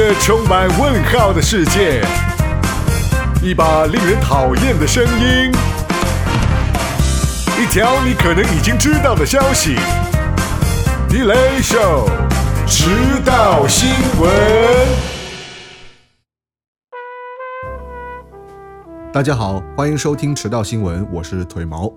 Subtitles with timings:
[0.00, 2.02] 个充满问号的世界，
[3.42, 5.52] 一把令人讨厌的声音，
[7.60, 9.76] 一条你可能已经知道的消息。
[11.10, 12.08] Delay Show，
[12.66, 12.88] 迟
[13.26, 14.32] 到新闻。
[19.12, 21.92] 大家好，欢迎收听迟到新闻，我是腿毛。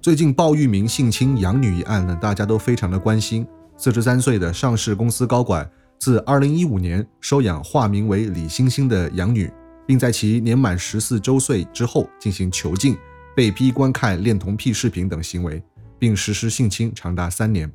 [0.00, 3.46] 最近鲍玉明性侵养女一案呢，大家都非常的关心。
[3.76, 5.70] 四十三岁的上市公司高管。
[6.00, 9.52] 自2015年收养化名为李星星的养女，
[9.86, 12.96] 并在其年满十四周岁之后进行囚禁、
[13.36, 15.62] 被逼观看恋童癖视频等行为，
[15.98, 17.70] 并实施性侵长达三年。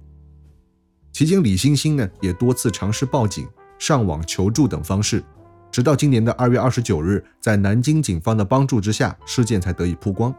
[1.11, 5.23] 期间，李星星呢也多次尝试报警、上网求助等方式，
[5.69, 10.35] 直到今年的二月二十九日，在南京警方的帮助之下，事件才得以曝光。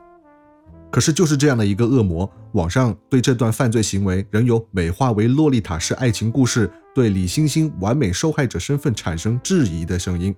[0.96, 6.72] 可是，就是这样的一个恶魔，网上对这段犯罪行为仍有美化为洛丽塔式爱情故事。
[6.95, 10.34] 对李星星完美受害者身份产生质疑的声音。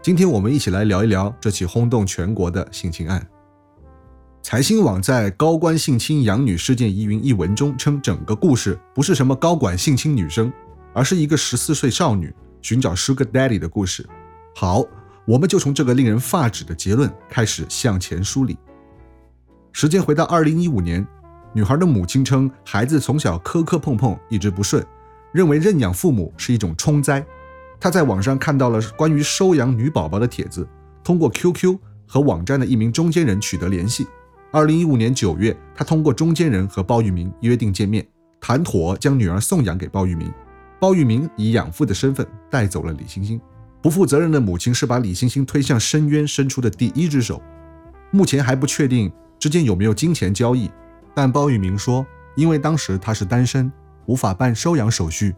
[0.00, 3.26] 今天我们一起来聊一聊这起轰动全国的性侵案。
[4.44, 10.52] 财新网在《高官性侵养女事件疑云》一文中称，整个故事不是什么高管性侵女生，
[10.94, 14.08] 而是一个十四岁少女寻找 Sugar Daddy 的故事。
[14.54, 14.84] 好，
[15.26, 18.56] 我们就从这个令人发指的结论开始向前梳理。
[19.80, 21.06] 时间回到二零一五年，
[21.52, 24.84] 女孩的母亲称，孩子从小磕磕碰碰，一直不顺。
[25.30, 27.24] 认为认养父母是一种冲灾，
[27.78, 30.68] 他在网上看到了关于收养女宝宝的帖子，
[31.04, 34.04] 通过 QQ 和网站的一名中间人取得联系。
[34.50, 38.04] 二零一五年九月，他通过中间人和包玉明约定见面，
[38.40, 40.28] 谈妥将女儿送养给包玉明。
[40.80, 43.40] 包玉明以养父的身份带走了李星星。
[43.80, 47.40] 不负责任的母亲是把李星星推向深渊伸出的第一只手。
[48.10, 50.70] 目前还不确定之间有没有金钱交易，
[51.14, 53.70] 但包玉明说，因为当时他是单身。
[54.06, 55.36] 无法办收养手续，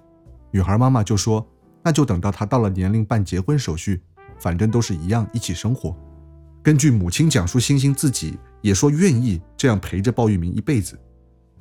[0.52, 1.44] 女孩妈妈就说
[1.82, 4.00] ：“那就等到她到了年龄办结婚手续，
[4.38, 5.92] 反正都是一样一起生活。”
[6.62, 10.96] 根据母亲讲述，星星自己也说愿意这样陪着包玉明一辈子。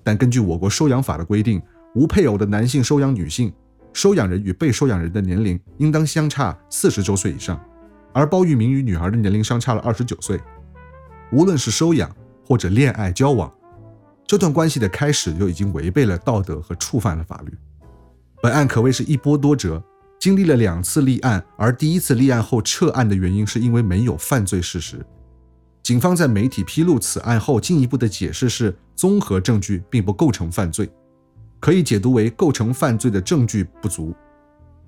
[0.04, 1.60] 但根据我国收养法的规定，
[1.96, 3.52] 无配偶的男性收养女性，
[3.92, 7.60] 收养人与被收养人的年龄应当相差四十周岁以上，
[8.14, 10.40] 而包玉明与女孩的年龄相差了二十九岁。
[11.32, 12.08] 无论是收养
[12.50, 13.50] 或者恋爱交往。
[14.26, 17.54] 这段关系的开始就已经违背了道德和触犯了法律。
[18.42, 19.84] 本案可谓是一波多折，
[20.20, 25.06] 经历了两次立案，而第一次立案后撤案的原因是因为没有犯罪事实。
[25.84, 30.90] 警方在媒体披露此案后，进一步的解释是综合证据并不构成犯罪，
[31.60, 34.14] 可以解读为构成犯罪的证据不足。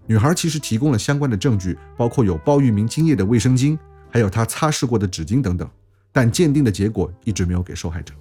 [0.07, 3.77] 女孩其实提供了相关的证据，包括有包玉明精液的卫生巾，
[4.09, 5.69] 还有她擦拭过的纸巾等等，
[6.11, 8.13] 但鉴定的结果一直没有给受害者。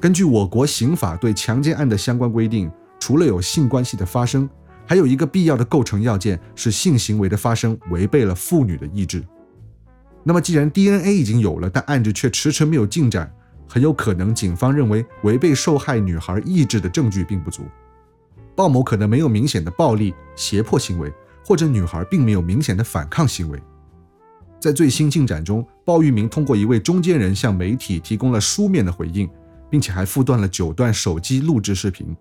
[0.00, 4.48] 根据我国刑法对强奸案的相关规定，除了有性关系的发生，
[4.86, 9.22] 还有一个必要的构成要件是性行为的发生违背了妇女的意志。
[10.22, 13.30] 那么，既然 DNA 已经有了，但案子却迟迟没有进展，
[13.68, 17.64] 很有可能警方认为违背受害女孩意志的证据并不足。
[18.54, 21.12] 鲍某可能没有明显的暴力胁迫行为，
[21.44, 23.62] 或者女孩并没有明显的反抗行为。
[24.60, 29.28] 在最新进展中，鲍玉明通过一位中间人向媒体提供了书面的回应。
[29.70, 32.14] 并且还附段了九段手机录制视频，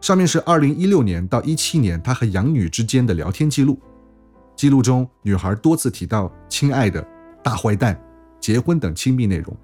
[0.00, 3.78] 上面是二零一六年到一七年他和养女之间的聊天记录。
[4.56, 7.06] 记录中，女孩多次提到“亲爱的
[7.44, 8.00] ”“大坏蛋
[8.40, 9.54] ”“结婚”等亲密内容，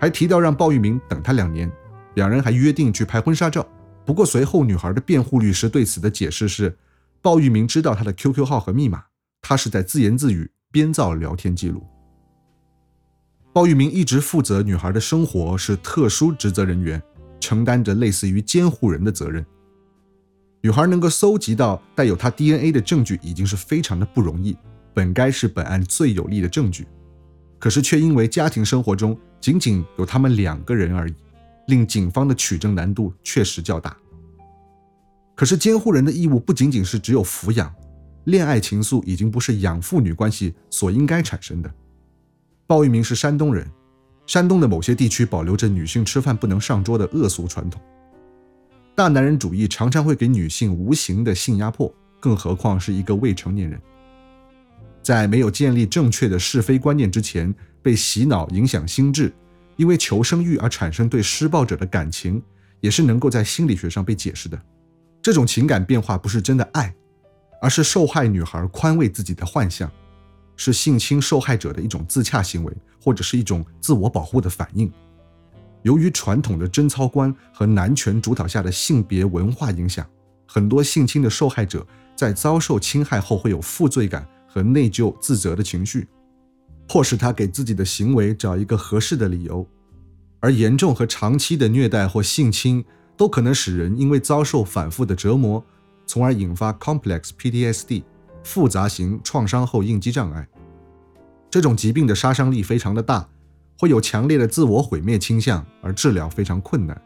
[0.00, 1.70] 还提到让鲍玉明等她两年，
[2.14, 3.66] 两人还约定去拍婚纱照。
[4.06, 6.74] 不过随后，女孩的辩护律师对此的解释是，
[7.20, 9.04] 鲍玉明知道她的 QQ 号和密码，
[9.42, 11.86] 他是在自言自语编造聊天记录。
[13.52, 17.00] 鲍玉明一直负责女孩的生活，是特殊职责人员，
[17.38, 19.44] 承担着类似于监护人的责任。
[20.62, 24.56] 女孩能够搜集到带有她 DNA 的证据，已经是非常的不容易，
[24.94, 26.86] 本该是本案最有力的证据，
[27.58, 31.14] 可是却因为家庭生活中仅仅有他们两个人而已，
[31.66, 33.94] 令警方的取证难度确实较大。
[35.34, 37.74] 可是监护人的义务不仅仅是只有抚养，
[38.24, 41.72] 恋爱情愫已经不是养父女关系所应该产生的。
[42.66, 43.68] 鲍玉明是山东人，
[44.26, 47.80] 山东的某些地区保留着女性吃饭不能上桌的恶俗传统，
[48.94, 53.80] 大男人主义常常会给女性无形的性压迫，更何况是一个未成年人，
[55.02, 57.52] 在没有建立正确的是非观念之前，
[57.82, 59.32] 被洗脑影响心智，
[59.76, 62.40] 因为求生欲而产生对施暴者的感情，
[62.80, 64.58] 也是能够在心理学上被解释的。
[65.20, 66.94] 这种情感变化不是真的爱，
[67.62, 69.88] 而是受害女孩宽慰自己的幻象。
[70.54, 72.72] 是性侵受害者的一种自洽行为，
[73.02, 74.92] 或者是一种自我保护的反应。
[75.82, 80.06] 由于传统的贞操观和男权主导下的性别文化影响，
[80.46, 86.06] 很多性侵的受害者在遭受侵害后会有负罪感和内疚、自责的情绪，
[86.86, 89.66] 迫使他给自己的行为找一个合适的理由。
[90.38, 92.84] 而严重和长期的虐待或性侵
[93.16, 95.64] 都可能使人因为遭受反复的折磨，
[96.12, 98.02] 从而引发 complex PTSD
[98.44, 100.46] 复杂型创伤后应激障碍。
[101.48, 103.26] 这种疾病的杀伤力非常的大，
[103.78, 107.00] 会有强烈的自我毁灭倾向，而治疗非常困难。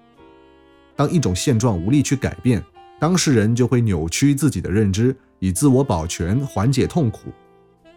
[0.96, 2.60] 当一种现状无力去改变，
[2.98, 7.32] 当事人就会扭曲自己的认知，以自我保全缓解痛苦。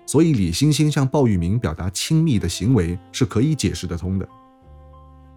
[0.06, 4.30] 所以，李星星向鲍玉明表达亲密的行为是可以解释得通的。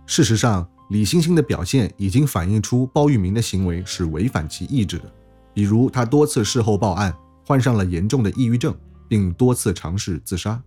[0.05, 5.11] 事实上，李星星的表现已经反映出鲍玉明的行为是违反其意志的，
[5.55, 7.15] 比如他多次事后报案，
[7.47, 8.75] 患上了严重的抑郁症，
[9.09, 10.63] 并多次尝试自杀。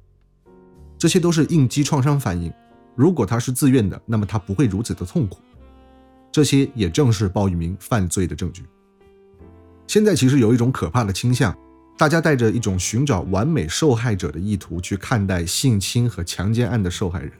[0.98, 2.52] 这些都是应激创伤反应。
[2.96, 5.40] 如果他是自愿的，那么他不会如此的痛苦。
[6.32, 8.64] 这些也正是鲍玉明犯罪的证据。
[9.88, 11.56] 现在其实有一种可怕的倾向，
[11.98, 17.31] 大家带着一种寻找完美受害者的意图去看待性侵和强奸案的受害人。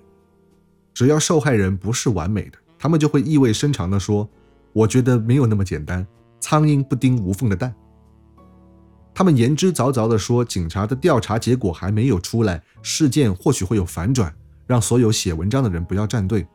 [0.94, 4.30] 只要受害人不是完美的，他们就会意味深长地说
[4.72, 6.06] ：“我觉得没有那么简单，
[6.40, 7.74] 苍蝇不叮无缝的蛋。”
[9.14, 14.36] 他们言之凿凿地说，警察的调查结果还没有出来，事件或许会有反转，
[14.68, 16.46] 让所有写文章的人不要站队。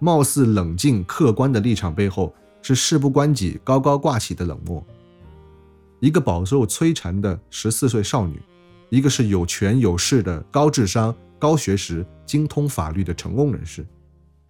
[0.00, 4.84] 貌似冷静客观的立场背后，是事不关己、高高挂起的冷漠。
[6.00, 8.42] 一个饱受摧残的十四岁少女，
[8.88, 13.86] 一个是有权有势的高智商、高学识、精通法律的成功人士。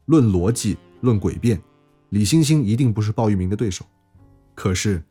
[0.06, 1.60] 论逻辑，论诡辩，
[2.08, 3.84] 李星星一定不是鲍玉明的对手。
[4.62, 5.02] 可是，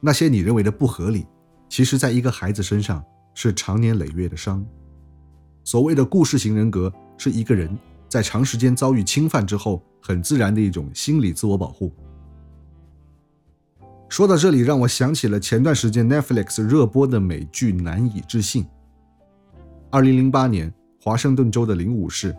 [0.00, 1.26] 那些你认为的不合理，
[1.66, 3.02] 其实在一个孩子身上
[3.32, 4.62] 是长年累月的伤。
[5.64, 7.74] 所谓的故事型人格，是一个人。
[8.06, 11.90] 在长时间遭遇侵犯之后，很自然的一种心理自我保护。
[14.10, 18.64] 说到这里，让我想起了前段时间 Netflix 热播的美剧《难以置信》。
[19.90, 20.70] 二零零八年，
[21.00, 22.36] 华盛顿州的零五市，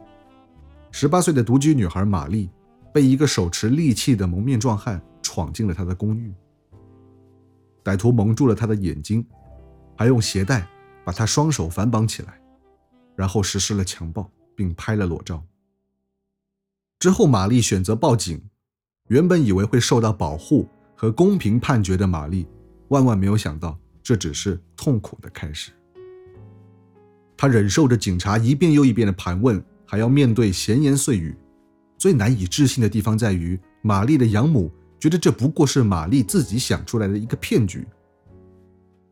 [0.92, 2.48] 十八岁的独居女孩玛丽
[2.94, 6.32] 被一个手持利器的蒙面壮汉闯进了她的公寓。
[7.84, 9.26] 歹徒蒙住了他的眼睛，
[9.98, 10.68] 还用鞋带
[11.04, 12.40] 把他双手反绑起来，
[13.16, 15.44] 然后实施了强暴，并拍了裸照。
[17.00, 18.42] 之后，玛丽选择报警。
[19.08, 22.46] 原本以为会受到保护和公平判决的玛丽，
[22.90, 25.72] 万万没有想到，这只是痛苦的开始。
[27.36, 31.36] 她忍受着警察一遍又一遍的盘问，还要面对闲言碎语。
[31.98, 37.88] 最难以置信的地方在于，玛丽的养母觉得这不过是玛丽自己想出来的一个骗局。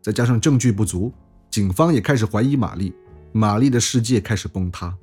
[0.01, 1.12] 再加上证据不足，
[1.50, 2.94] 警方也开始怀疑玛丽。
[3.31, 4.95] 玛丽的世界开始崩塌。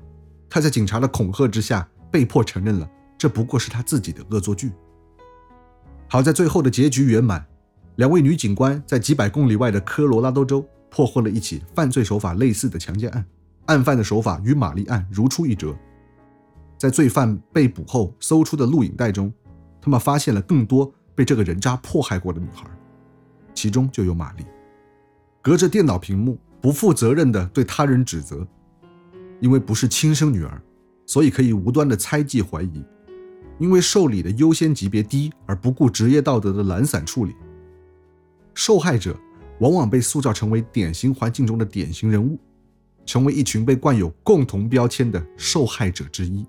[0.48, 1.88] 她在警察的恐吓之下。
[2.14, 2.88] 被迫承认了，
[3.18, 4.70] 这不过是他自己的恶作剧。
[6.06, 7.44] 好在最后的结局圆满，
[7.96, 13.26] 两位女警官在几百公里外的科罗拉多州破获了一起犯罪手法类似的强奸案，
[13.66, 15.76] 案犯的手法与玛丽案如出一辙。
[16.78, 19.32] 在罪犯被捕后搜出的录影带中，
[19.84, 22.64] 他们发现了更多被这个人渣迫害过的女孩，
[23.52, 24.46] 其中就有玛丽。
[25.42, 28.48] 隔着电脑屏幕，不负责任地对他人指责，
[29.40, 30.62] 因为不是亲生女儿。
[31.04, 32.82] 所以可以无端的猜忌怀疑，
[33.58, 37.34] 因为受理的优先级别低而不顾职业道德的懒散处理，
[38.54, 39.14] 受害者
[39.60, 42.38] 往往被塑造成为典型环境中的典型人物，
[43.04, 46.46] 成为一群被冠有共同标签的受害者之一。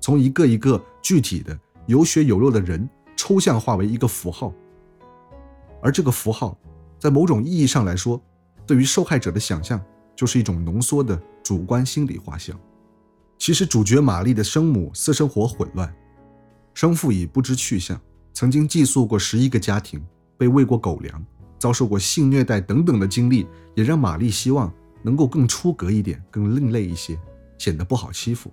[0.00, 4.52] 从一个一个具体的有血有肉的人抽象化为一个符号，
[5.80, 6.58] 而这个符号
[6.98, 8.20] 在某种意义上来说，
[8.66, 9.80] 对于受害者的想象
[10.14, 12.58] 就是一种浓缩的主观心理画像。
[13.38, 15.94] 其实，主角玛丽的生母私生活混乱，
[16.74, 18.00] 生父已不知去向，
[18.32, 20.02] 曾经寄宿过十一个家庭，
[20.36, 21.24] 被喂过狗粮，
[21.58, 27.18] 遭受过性虐待等等的经历，也让玛丽希望能够更出格一点，更另类一些，
[27.58, 28.50] 显得不好欺负。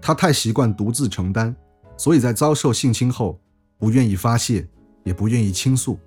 [0.00, 1.54] 她太习惯独自承担，
[1.96, 3.40] 所以在遭受性侵后，
[3.78, 4.68] 不愿意发泄，
[5.04, 5.98] 也不愿意倾诉，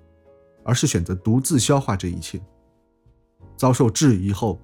[0.64, 2.40] 而是选择独自消化这一切。
[3.56, 4.58] 遭受质疑后，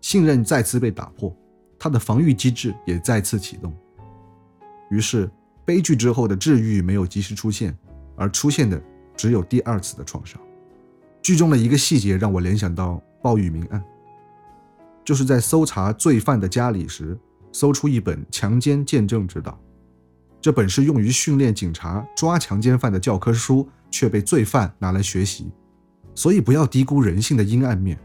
[0.00, 1.34] 信任再次被打破。
[1.78, 3.72] 他的防御机制也再次启动，
[4.90, 5.30] 于是
[5.64, 7.76] 悲剧之后的治愈没有及时出现，
[8.16, 8.82] 而出现的
[9.16, 10.40] 只有第二次的创伤。
[11.22, 13.80] 剧中的一个细节让我联想到鲍玉明案，
[15.04, 17.16] 就是在搜查罪犯的家里时，
[17.52, 19.52] 搜出一本《强奸见证指导》，
[20.40, 25.50] 这本是用于训练警察抓强奸犯的教科书，却被罪犯拿来学习。
[26.14, 27.98] 所以不要低估人性的阴暗面，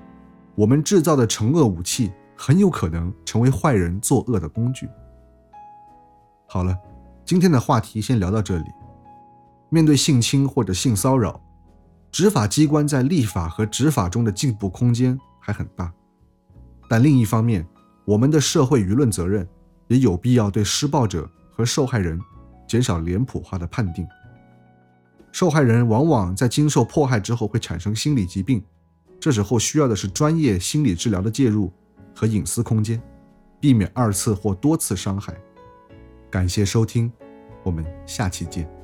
[0.55, 2.11] 我们制造的惩恶武器。
[2.35, 4.89] 很有可能成为坏人作恶的工具。
[6.47, 6.77] 好了，
[7.23, 8.65] 今天的话题先聊到这里。
[9.69, 11.39] 面对性侵或者性骚扰，
[12.11, 15.93] 执法机关在立法和执法中的进步空间还很大。
[16.89, 17.65] 但另一方面，
[18.03, 19.47] 我们的社会舆论责任
[19.87, 22.19] 也有必要对施暴者和受害人
[22.67, 24.07] 减少脸谱化的判定。
[25.31, 28.63] 受害人往往在经受迫害之后会产生心理疾病，
[29.19, 31.71] 这时候需要的是专业心理治疗的介入
[32.15, 33.01] 和隐私空间，
[33.59, 35.35] 避免二次或多次伤害。
[36.29, 37.11] 感谢收听，
[37.63, 38.82] 我们下期见。